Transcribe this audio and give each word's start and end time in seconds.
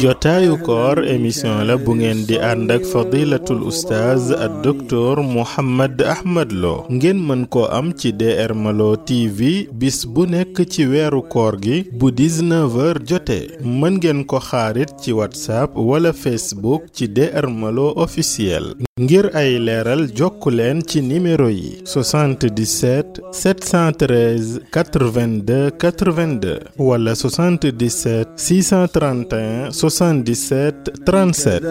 jotaayu 0.00 0.56
koor 0.64 0.98
émission 1.08 1.64
la 1.66 1.76
bu 1.78 1.94
ngeen 1.96 2.26
di 2.26 2.36
ànd 2.38 2.70
ak 2.72 2.84
fadilatul 2.90 3.62
ustaaz 3.62 4.30
ak 4.32 4.52
docteur 4.62 5.22
Mouhammad 5.22 6.02
Ahmad 6.02 6.52
Lo 6.52 6.84
ngeen 6.92 7.22
mën 7.26 7.46
ko 7.46 7.66
am 7.72 7.92
ci 7.94 8.12
DR 8.12 8.52
Malo 8.54 8.96
TV 8.96 9.66
bis 9.72 10.04
bu 10.04 10.26
nekk 10.26 10.66
ci 10.68 10.84
weeru 10.86 11.22
koor 11.28 11.56
gi 11.62 11.88
bu 11.92 12.10
19h 12.10 13.00
jotee 13.08 13.56
mën 13.64 13.96
ngeen 13.96 14.24
ko 14.28 14.38
xaarit 14.40 14.92
ci 15.00 15.12
whatsapp 15.12 15.72
wala 15.76 16.12
facebook 16.12 16.92
ci 16.92 17.08
DR 17.08 17.48
Malo 17.48 17.92
officiel 17.96 18.74
ngir 19.00 19.28
ay 19.36 19.58
leeral 19.60 20.06
jokku 20.16 20.50
leen 20.50 20.80
ci 20.86 21.00
nimero 21.00 21.48
yi 21.50 21.80
77 21.84 23.04
713 23.32 24.65
82 24.70 25.76
82 25.76 26.58
ولا 26.78 27.14
77 27.14 28.24
631 28.36 29.70
77 30.32 30.84
37 31.06 31.58
بسم 31.58 31.66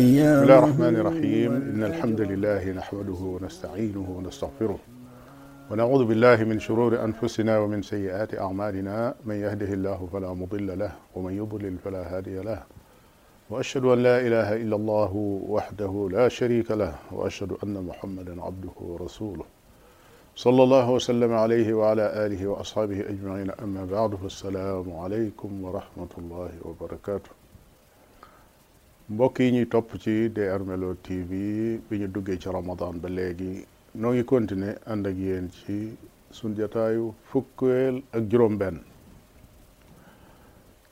الله 0.00 0.44
الرحمن 0.44 0.96
الرحيم 0.96 1.52
إن 1.52 1.84
الحمد 1.84 2.20
لله 2.20 2.72
نحمده 2.72 3.12
ونستعينه 3.22 4.10
ونستغفره 4.10 4.78
ونعوذ 5.70 6.04
بالله 6.04 6.44
من 6.44 6.60
شرور 6.60 7.04
أنفسنا 7.04 7.58
ومن 7.58 7.82
سيئات 7.82 8.34
أعمالنا 8.38 9.14
من 9.24 9.34
يهده 9.34 9.72
الله 9.72 10.08
فلا 10.12 10.32
مضل 10.34 10.78
له 10.78 10.92
ومن 11.14 11.32
يضلل 11.32 11.78
فلا 11.84 12.16
هادي 12.16 12.38
له 12.40 12.62
واشهد 13.50 13.84
ان 13.84 14.02
لا 14.02 14.20
اله 14.20 14.56
الا 14.56 14.76
الله 14.76 15.10
وحده 15.56 16.08
لا 16.12 16.28
شريك 16.28 16.70
له 16.70 16.94
واشهد 17.12 17.50
ان 17.64 17.84
محمدا 17.84 18.42
عبده 18.42 18.74
ورسوله 18.80 19.44
sallallahu 20.40 20.92
wa 20.92 21.00
sallam 21.00 21.32
alayhi 21.32 21.72
wa 21.72 21.90
ala 21.92 22.12
alihi 22.12 22.44
wa 22.46 22.60
ashaabihi 22.60 23.02
ajmaina 23.12 23.54
amma 23.58 23.86
baadu 23.86 24.18
fa 24.20 24.26
assalaamu 24.26 24.96
aleykum 25.04 25.64
wa 25.64 25.70
rahmatullahi 25.76 26.56
wa 26.64 26.72
barakaatu 26.80 27.30
mbokk 29.10 29.40
yi 29.40 29.50
ñuy 29.52 29.66
topp 29.66 29.94
ci 29.98 30.28
DR 30.28 30.60
Melo 30.64 30.94
TV 30.94 31.78
bi 31.90 31.98
ñu 31.98 32.08
duggee 32.08 32.36
ci 32.38 32.50
ramadan 32.52 33.00
ba 33.00 33.08
léegi 33.08 33.64
noo 33.94 34.12
ngi 34.12 34.24
continuer 34.24 34.76
ànd 34.86 35.06
ak 35.06 35.16
yéen 35.16 35.48
ci 35.50 35.96
sun 36.30 36.54
jataayu 36.54 37.14
fukkeel 37.32 38.02
ak 38.12 38.28
juróom 38.28 38.58
benn 38.58 38.80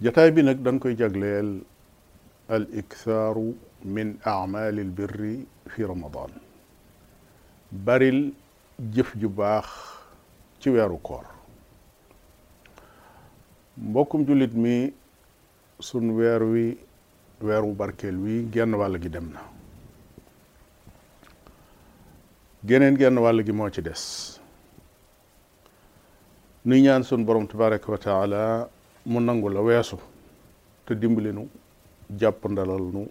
jataay 0.01 0.31
bi 0.31 0.43
nag 0.43 0.63
dañ 0.65 0.79
koy 0.81 0.97
jagleel 0.97 1.61
al 2.49 2.65
iktaaru 2.73 3.53
min 3.85 4.17
aamaali 4.25 4.81
al 4.81 4.91
birri 4.97 5.37
fi 5.69 5.83
ramadan 5.85 6.33
baril 7.71 8.33
jëf 8.79 9.15
ju 9.17 9.29
baax 9.29 9.67
ci 10.59 10.71
weeru 10.71 10.99
koor 11.03 11.25
mbokkum 13.77 14.27
jullit 14.27 14.53
mi 14.55 14.93
sun 15.81 16.11
weer 16.11 16.43
wi 16.43 16.77
weeru 17.41 17.73
barkeel 17.75 18.17
wi 18.17 18.47
genn 18.51 18.75
wàll 18.75 18.99
gi 18.99 19.09
dem 19.09 19.31
na 19.33 19.41
geneen 22.67 22.97
genn 22.99 23.19
wàll 23.21 23.43
gi 23.45 23.53
moo 23.53 23.71
ci 23.71 23.83
des 23.83 24.39
nuy 26.65 26.81
ñaan 26.83 27.05
sun 27.05 27.25
borom 27.25 27.47
tabaraka 27.47 27.93
wa 27.93 27.99
taala 27.99 28.69
mu 29.07 29.21
nangu 29.21 29.49
la 29.51 29.61
weesu 29.61 29.99
te 30.85 30.95
dimbali 30.95 31.33
nu 31.33 31.47
jàpp 32.11 32.45
ndalal 32.49 33.07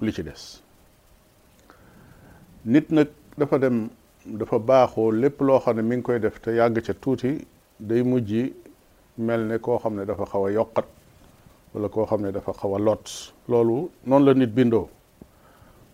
li 0.00 0.12
ci 0.12 0.22
des 0.22 0.62
nit 2.64 2.88
nag 2.90 3.08
dafa 3.36 3.58
dem 3.58 3.90
dafa 4.26 4.58
baaxoo 4.58 5.10
lépp 5.12 5.40
loo 5.42 5.58
xam 5.60 5.76
ne 5.76 5.82
mi 5.82 5.96
ngi 5.96 6.02
koy 6.02 6.18
def 6.18 6.40
te 6.40 6.54
yàgg 6.56 6.78
ca 6.86 6.94
tuuti 6.94 7.44
day 7.78 8.02
mujj 8.02 8.32
mel 9.18 9.40
ne 9.46 9.58
koo 9.58 9.78
xam 9.78 9.96
ne 9.96 10.04
dafa 10.06 10.24
xaw 10.26 10.44
a 10.46 10.50
yokkat 10.52 10.86
wala 11.74 11.88
koo 11.88 12.06
xam 12.06 12.22
ne 12.22 12.32
dafa 12.32 12.52
xaw 12.52 12.74
a 12.76 12.78
lot 12.78 13.04
loolu 13.48 13.90
noonu 14.06 14.26
la 14.26 14.34
nit 14.34 14.46
bindoo 14.50 14.88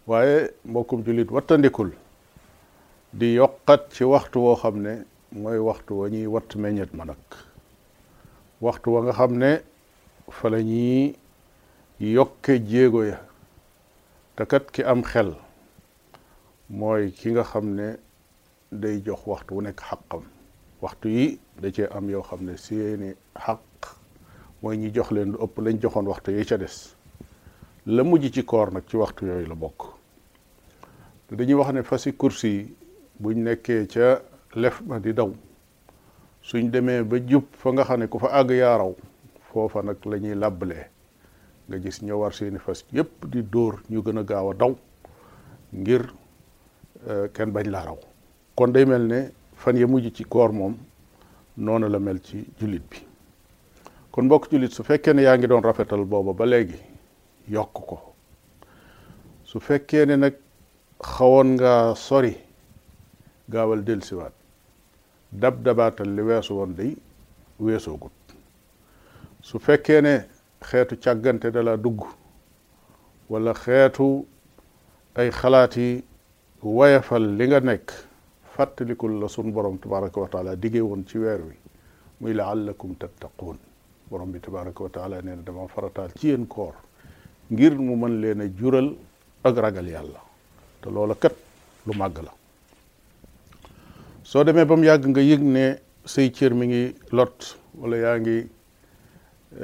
waaye 0.06 0.50
mbokkum 0.64 1.02
jullit 1.04 1.30
wattandikul 1.30 1.90
di 3.12 3.34
yokkat 3.34 3.90
ci 3.90 4.04
waxtu 4.04 4.38
woo 4.40 4.54
xam 4.54 4.78
ne 4.80 5.04
mooy 5.32 5.58
waxtu 5.58 5.94
wa 5.98 6.08
ñuy 6.08 6.26
watt 6.26 6.54
meññet 6.56 6.94
ma 6.94 7.04
nag 7.04 7.18
waxtu 8.60 8.90
wa 8.94 9.02
nga 9.02 9.12
xam 9.12 9.38
ne 9.38 9.58
fa 10.30 10.48
la 10.50 10.62
ñuy 10.62 11.16
yokke 11.98 12.58
jéego 12.62 13.04
ya 13.04 13.18
te 14.36 14.44
kat 14.44 14.70
ki 14.70 14.84
am 14.84 15.02
xel 15.02 15.34
mooy 16.68 17.10
ki 17.10 17.30
nga 17.32 17.42
xam 17.42 17.74
ne 17.74 17.96
day 18.72 19.00
jox 19.04 19.18
waxtu 19.26 19.54
wu 19.54 19.62
nekk 19.62 19.80
xaqam 19.82 20.22
waxtu 20.80 21.08
yi 21.10 21.40
da 21.60 21.72
ce 21.72 21.82
am 21.90 22.08
yoo 22.08 22.22
xam 22.22 22.44
ne 22.44 22.56
seeni 22.56 23.14
xaq 23.34 23.60
mooy 24.62 24.76
ñi 24.76 24.90
jox 24.94 25.10
leen 25.10 25.32
lu 25.32 25.38
ëpp 25.42 25.58
lañ 25.60 25.80
joxoon 25.82 26.06
waxtu 26.06 26.30
yi 26.32 26.44
ca 26.46 26.56
des 26.56 26.94
la 27.86 28.04
mujj 28.04 28.30
ci 28.32 28.44
koor 28.44 28.70
nag 28.72 28.84
ci 28.86 28.96
waxtu 28.96 29.26
yooyu 29.26 29.46
la 29.46 29.54
bokk 29.56 29.86
dañuy 31.30 31.54
wax 31.54 31.72
ne 31.72 31.82
fasi 31.82 32.12
kursi 32.12 32.46
yi 32.48 32.76
buñ 33.18 33.42
nekkee 33.42 33.86
ca 33.88 34.22
lef 34.54 34.80
ma 34.86 35.00
di 35.00 35.12
daw 35.12 35.32
suñ 36.40 36.70
demee 36.70 37.02
ba 37.02 37.16
jub 37.26 37.46
fa 37.52 37.72
nga 37.72 37.84
xam 37.84 37.98
ne 38.00 38.06
ku 38.06 38.18
fa 38.20 38.28
àgg 38.40 38.50
yaaraw 38.52 38.94
foofa 39.50 39.82
nag 39.82 39.96
lañuy 40.04 40.34
ñuy 40.36 40.84
nga 41.68 41.78
gis 41.78 42.02
ñoo 42.02 42.20
war 42.20 42.32
seeni 42.32 42.58
fas 42.60 42.84
yépp 42.92 43.26
di 43.26 43.42
dóor 43.42 43.82
ñu 43.90 43.98
gën 44.00 44.18
a 44.18 44.22
gaaw 44.22 44.50
a 44.50 44.54
daw 44.54 44.72
ngir 45.72 46.02
eh, 47.08 47.26
kenn 47.32 47.50
bañ 47.50 47.66
laa 47.68 47.84
raw 47.84 47.98
kon 48.60 48.72
day 48.74 48.84
mel 48.84 49.00
ne 49.08 49.20
fan 49.56 49.76
ya 49.80 49.86
mujj 49.88 50.10
ci 50.12 50.24
koor 50.28 50.52
moom 50.52 50.74
noonu 51.56 51.88
la 51.88 51.98
mel 51.98 52.18
ci 52.20 52.44
jullit 52.60 52.82
bi 52.90 52.98
kon 54.12 54.28
bokk 54.28 54.50
jullit 54.52 54.68
su 54.76 54.82
fekkee 54.84 55.14
ne 55.14 55.22
yaa 55.22 55.36
ngi 55.38 55.46
doon 55.46 55.62
rafetal 55.64 56.04
booba 56.04 56.34
ba 56.34 56.44
léegi 56.44 56.76
yokk 57.48 57.72
ko 57.72 57.96
su 59.44 59.60
fekkee 59.60 60.04
ne 60.06 60.16
nag 60.16 60.34
xawoon 61.00 61.54
nga 61.56 61.94
sori 61.96 62.36
gaawal 63.48 63.80
dellusiwaat 63.82 64.32
dab 65.32 65.62
dabaatal 65.64 66.14
li 66.14 66.20
weesu 66.22 66.52
woon 66.54 66.74
day 66.76 66.92
weesoogut 67.58 68.12
su 69.42 69.58
fekkee 69.58 70.00
ne 70.02 70.18
xeetu 70.60 70.96
càggante 71.00 71.50
dala 71.50 71.76
dugg 71.78 72.04
wala 73.30 73.54
xeetu 73.54 74.26
ay 75.14 75.30
xalaat 75.30 75.76
yi 75.76 76.04
li 77.38 77.46
nga 77.48 77.60
nekk 77.60 78.09
fàttalikul 78.60 79.18
la 79.20 79.26
sun 79.28 79.52
borom 79.52 79.78
tabaraka 79.78 80.20
wa 80.20 80.28
taala 80.32 80.54
diggee 80.56 80.80
woon 80.82 81.06
ci 81.06 81.16
weer 81.18 81.40
wi 81.48 81.54
muy 82.20 82.32
la 82.34 82.44
laallakum 82.48 82.94
tattaquun 83.00 83.56
borom 84.10 84.30
bi 84.32 84.40
tabaraka 84.46 84.82
wa 84.84 84.90
taala 84.96 85.20
nee 85.22 85.34
na 85.36 85.42
dama 85.46 85.66
farataal 85.74 86.10
ci 86.18 86.28
yéen 86.28 86.44
koor 86.46 86.74
ngir 87.50 87.72
mu 87.78 87.96
mën 88.02 88.14
leen 88.22 88.40
a 88.42 88.48
jural 88.58 88.88
ak 89.42 89.56
ragal 89.64 89.88
yàlla 89.94 90.20
te 90.82 90.90
loola 90.94 91.14
kat 91.22 91.32
lu 91.86 91.92
màgg 92.00 92.18
la 92.26 92.32
soo 94.30 94.44
demee 94.44 94.66
ba 94.70 94.76
mu 94.76 94.84
yàgg 94.90 95.04
nga 95.12 95.20
yëg 95.30 95.40
ne 95.54 95.64
say 96.12 96.28
cër 96.36 96.52
mi 96.58 96.66
ngi 96.70 96.82
lot 97.16 97.38
walla 97.80 97.96
yaa 98.04 98.16
ngi 98.22 98.38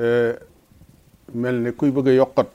eh, 0.04 0.34
mel 1.40 1.56
ne 1.64 1.70
kuy 1.78 1.90
bëgg 1.96 2.08
a 2.08 2.12
yokkat 2.20 2.54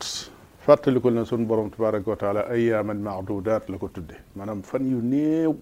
fàttalikul 0.65 1.13
na 1.13 1.23
sun 1.25 1.45
borom 1.49 1.69
tabaraka 1.69 2.07
wa 2.13 2.17
taala 2.23 2.41
ayaaman 2.55 2.97
maadudaat 3.07 3.69
la 3.69 3.77
ko 3.77 3.87
tudde 3.95 4.15
maanaam 4.37 4.63
fan 4.69 4.83
yu 4.91 5.01
néew 5.13 5.53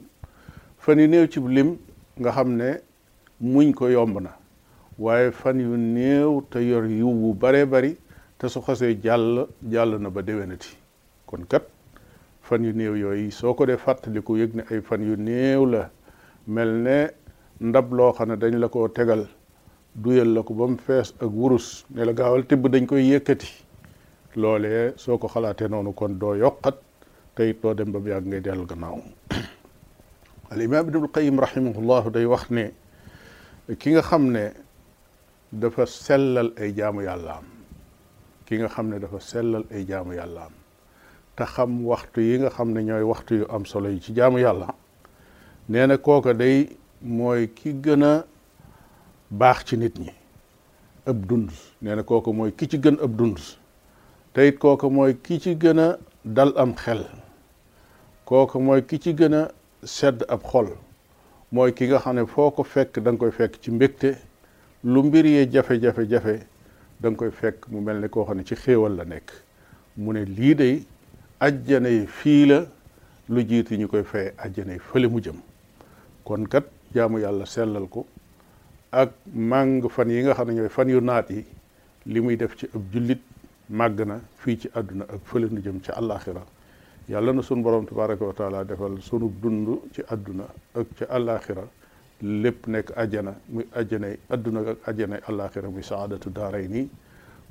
fan 0.79 1.00
yu 1.00 1.07
néew 1.07 1.28
ci 1.28 1.40
lim 1.41 1.78
nga 2.19 2.31
xam 2.31 2.56
ne 2.56 2.79
muñ 3.41 3.73
ko 3.73 3.88
yomb 3.90 4.17
na 4.22 4.31
waaye 4.97 5.31
fan 5.31 5.59
yu 5.59 5.75
néew 5.78 6.41
te 6.50 6.59
yor 6.63 6.85
yiw 6.85 7.12
bu 7.13 7.34
baree 7.34 7.66
bari 7.66 7.97
te 8.38 8.47
su 8.47 8.62
xasee 8.62 8.97
jàll 9.03 9.47
jàll 9.69 9.97
na 10.00 10.09
ba 10.09 10.22
déwénati 10.22 10.69
kon 11.25 11.44
kat 11.50 11.63
fan 12.44 12.63
yu 12.63 12.72
néew 12.72 12.95
yooyu 12.95 13.31
soo 13.31 13.53
ko 13.53 13.66
dee 13.66 13.75
fàttaliku 13.78 14.38
yëg 14.38 14.53
ni 14.56 14.62
ay 14.72 14.81
fan 14.81 15.01
yu 15.03 15.18
néew 15.18 15.66
la 15.66 15.89
mel 16.47 16.69
ne 16.83 17.07
ndab 17.59 17.92
loo 17.94 18.13
xam 18.13 18.30
ne 18.30 18.38
dañ 18.38 18.56
la 18.57 18.69
ko 18.69 18.88
tegal 18.88 19.27
duyal 19.95 20.33
la 20.33 20.44
ko 20.44 20.54
ba 20.54 20.65
mu 20.68 20.77
fees 20.77 21.13
ak 21.19 21.30
wurus 21.30 21.83
ne 21.92 22.06
la 22.06 22.13
gaawal 22.13 22.45
tibb 22.48 22.68
dañ 22.71 22.86
koy 22.88 23.04
yëkkati 23.12 23.50
loole 24.38 24.94
soo 24.95 25.18
ko 25.18 25.27
xalaatee 25.27 25.68
noonu 25.68 25.92
kon 25.94 26.15
doo 26.19 26.36
yokkat 26.36 26.75
te 27.36 27.50
it 27.50 27.62
doo 27.62 27.74
dem 27.74 27.92
ba 27.92 28.00
mu 28.00 28.07
yàgg 28.09 28.25
ngay 28.27 28.39
dell 28.42 28.65
gannaaw 28.65 28.98
al 30.51 30.62
imaam 30.63 30.88
ibnul 30.90 31.07
qayim 31.12 31.40
rahimahullahu 31.40 32.10
day 32.12 32.25
wax 32.25 32.50
ne 32.50 32.72
ki 33.80 33.92
nga 33.92 34.01
xam 34.01 34.31
ne 34.31 34.50
dafa 35.54 35.86
sellal 35.86 36.51
ay 36.57 36.72
jaamu 36.74 37.06
am 37.07 37.46
ki 38.46 38.56
nga 38.57 38.68
xam 38.68 38.90
ne 38.90 39.00
dafa 39.00 39.19
sellal 39.19 39.63
ay 39.72 39.84
jaamu 39.86 40.13
yàllaam 40.18 40.51
te 41.38 41.44
xam 41.46 41.86
waxtu 41.86 42.22
yi 42.22 42.40
nga 42.40 42.50
xam 42.50 42.72
ne 42.74 42.81
ñooy 42.84 43.04
waxtu 43.04 43.36
yu 43.36 43.46
am 43.50 43.63
solo 43.66 43.90
yi 43.90 44.01
ci 44.01 44.12
jaamu 44.16 44.40
yàlla 44.40 44.74
nee 45.69 45.86
na 45.86 45.98
kooka 45.98 46.34
day 46.34 46.75
mooy 47.02 47.48
ki 47.54 47.74
gën 47.84 48.04
a 48.04 48.25
baax 49.30 49.63
ci 49.66 49.78
nit 49.78 50.00
ñi 50.00 50.10
ëb 51.06 51.25
dund 51.28 51.52
nee 51.81 51.94
na 51.95 52.02
kooka 52.04 52.31
mooy 52.34 52.52
ki 52.56 52.68
ci 52.69 52.78
gën 52.80 52.98
ëb 53.00 53.16
dund 53.16 53.38
te 54.34 54.48
it 54.48 54.57
kooka 54.57 54.90
mooy 54.90 55.13
ki 55.22 55.40
ci 55.40 55.54
gën 55.56 55.78
a 55.80 55.98
dal 56.25 56.54
am 56.57 56.74
xel 56.74 57.06
kooka 58.25 58.57
mooy 58.60 58.81
ki 58.81 58.98
ci 59.00 59.13
gën 59.13 59.34
a 59.34 59.48
sedd 59.88 60.24
ab 60.28 60.44
xol 60.44 60.68
mooy 61.52 61.72
ki 61.74 61.88
nga 61.88 62.00
xam 62.04 62.16
ne 62.16 62.26
foo 62.28 62.52
ko 62.52 62.64
fekk 62.64 63.00
danga 63.00 63.20
koy 63.20 63.31
fekk 63.31 63.62
ci 63.62 63.72
mbégte 63.72 64.18
lu 64.84 65.04
mbir 65.04 65.26
yee 65.26 65.46
jafe-jafe-jafe 65.52 66.46
da 67.00 67.12
koy 67.16 67.30
fekk 67.31 67.68
mu 67.70 67.81
mel 67.81 68.02
ni 68.02 68.10
koo 68.10 68.26
xam 68.26 68.38
ne 68.38 68.44
ci 68.44 68.56
xéewal 68.56 68.96
la 68.98 69.04
nekk 69.06 69.31
mu 69.98 70.12
ne 70.14 70.26
lii 70.26 70.56
day 70.56 70.84
ajjana 71.40 71.90
yi 71.90 72.06
fii 72.06 72.46
la 72.46 72.66
lu 73.30 73.42
jiit 73.48 73.72
yi 73.72 73.78
ñu 73.78 73.88
koy 73.88 74.04
fay 74.04 74.34
ajjana 74.38 74.74
yi 74.74 74.80
fële 74.80 75.08
mu 75.08 75.22
jëm 75.22 75.40
kon 76.26 76.44
kat 76.48 76.66
jaamu 76.94 77.20
yàlla 77.20 77.46
sellal 77.46 77.88
ko 77.88 78.06
ak 78.92 79.12
màng 79.34 79.88
fan 79.90 80.10
yi 80.12 80.22
nga 80.24 80.34
xam 80.34 80.48
ne 80.50 80.54
ñooy 80.56 80.70
fan 80.70 80.90
yu 80.90 81.00
naat 81.00 81.30
yi 81.30 81.46
li 82.06 82.20
muy 82.20 82.36
def 82.36 82.56
ci 82.58 82.66
ab 82.76 82.84
jullit 82.92 83.22
màgg 83.70 84.02
na 84.08 84.20
fii 84.40 84.60
ci 84.60 84.68
àdduna 84.74 85.06
ak 85.08 85.22
fële 85.24 85.48
nu 85.50 85.62
jëm 85.62 85.80
ci 85.81 85.92
àllaaxira 85.92 86.44
yàlla 87.09 87.33
na 87.33 87.41
sunu 87.41 87.63
borom 87.63 87.85
tabaraka 87.88 88.23
wa 88.25 88.33
taala 88.33 88.63
defal 88.63 89.01
sunu 89.01 89.33
dund 89.41 89.81
ci 89.94 90.03
àdduna 90.06 90.45
ak 90.75 90.88
ci 90.97 91.06
àllaaxira 91.06 91.63
lépp 92.21 92.67
nekk 92.67 92.91
ajjana 92.95 93.33
muy 93.50 93.65
ajjanay 93.73 94.15
àdduna 94.29 94.59
ak 94.69 94.77
ajjanay 94.85 95.19
àllaaxira 95.27 95.69
muy 95.69 95.81
saadatu 95.81 96.29
daaray 96.29 96.67
nii 96.67 96.88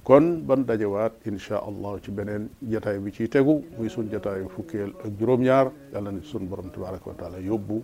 kon 0.04 0.44
ban 0.46 0.62
dajewaat 0.64 1.10
insha 1.26 1.58
allah 1.58 1.98
ci 2.00 2.12
beneen 2.12 2.48
jataay 2.70 2.98
bi 3.00 3.10
ciy 3.10 3.28
tegu 3.28 3.64
muy 3.76 3.88
sunu 3.90 4.10
jataayu 4.12 4.48
fukkeel 4.48 4.94
ak 5.04 5.10
juróom-ñaar 5.18 5.72
yàlla 5.92 6.10
na 6.12 6.22
sunu 6.22 6.46
borom 6.46 6.70
tabaraka 6.70 7.08
wa 7.10 7.14
taala 7.18 7.38
yóbbu 7.40 7.82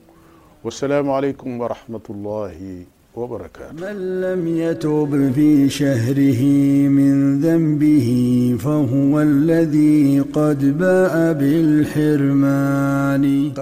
wa 0.63 1.69
rahmatullahi 1.69 2.87
وبركاته 3.17 3.73
من 3.93 4.21
لم 4.21 4.47
يتب 4.57 5.33
في 5.35 5.69
شهره 5.69 6.43
من 6.89 7.41
ذنبه 7.41 8.57
فهو 8.61 9.21
الذي 9.21 10.21
قد 10.33 10.79
باء 10.79 11.33
بالحرمان 11.33 13.55